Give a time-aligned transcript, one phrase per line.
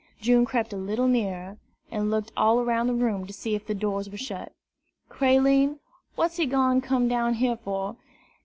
[0.19, 1.59] June crept a little nearer,
[1.91, 4.51] and looked all around the room to see if the doors were shut.
[5.09, 5.77] "Creline,
[6.15, 7.95] what's he done gone come down here fur?